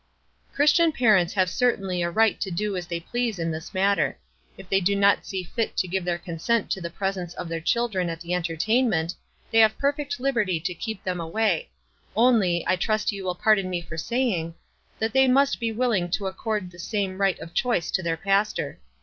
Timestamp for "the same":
16.71-17.21